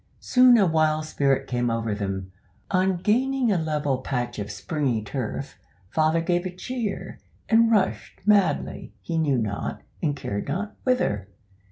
Soon 0.19 0.57
a 0.57 0.65
wild 0.65 1.05
spirit 1.05 1.45
came 1.45 1.69
over 1.69 1.93
them. 1.93 2.31
On 2.71 2.97
gaining 2.97 3.51
a 3.51 3.57
level 3.61 3.99
patch 3.99 4.39
of 4.39 4.49
springy 4.49 5.03
turf, 5.03 5.59
father 5.91 6.21
gave 6.21 6.43
a 6.47 6.55
cheer, 6.55 7.19
and 7.47 7.69
rushed 7.69 8.19
madly, 8.25 8.93
he 9.03 9.19
knew 9.19 9.37
not, 9.37 9.81
and 10.01 10.15
cared 10.15 10.47
not, 10.47 10.75
whither. 10.85 11.27